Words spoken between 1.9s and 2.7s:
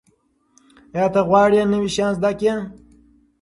شیان زده کړې؟